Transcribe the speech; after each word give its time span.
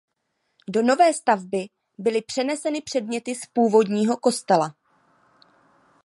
Do 0.69 0.81
nové 0.81 1.13
stavby 1.13 1.67
byly 1.97 2.21
přeneseny 2.21 2.81
předměty 2.81 3.35
z 3.35 3.39
původního 3.53 4.17
kostela. 4.17 4.75